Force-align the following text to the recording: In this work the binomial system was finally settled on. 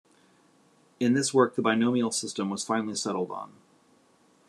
In 0.99 1.13
this 1.13 1.31
work 1.31 1.53
the 1.53 1.61
binomial 1.61 2.09
system 2.09 2.49
was 2.49 2.63
finally 2.63 2.95
settled 2.95 3.29
on. 3.29 3.51